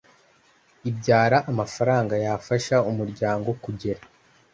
ibyara 0.89 1.37
amafaranga 1.51 2.13
yafasha 2.25 2.75
umuryango 2.89 3.49
kugera 3.63 4.01